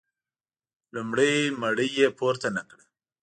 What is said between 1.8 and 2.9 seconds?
یې پورته نه کړه.